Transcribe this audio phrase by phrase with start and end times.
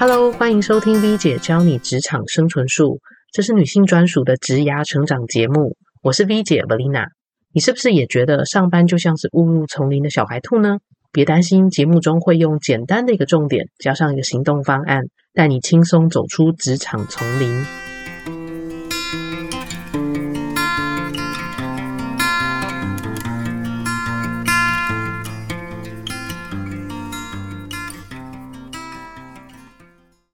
[0.00, 3.00] Hello，欢迎收听 V 姐教你职场生存术，
[3.34, 5.76] 这是女性专属的职涯成长节目。
[6.02, 7.04] 我是 V 姐 Valina，
[7.52, 10.78] 你是不是也觉得上班就像是误入丛林的小白兔呢？
[11.12, 15.02] 别担心，节目中会用简单的一个重点，加上一个行动方案，
[15.34, 17.89] 带你轻松走出职场丛林。